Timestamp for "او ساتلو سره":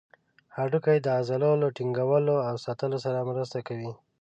2.47-3.27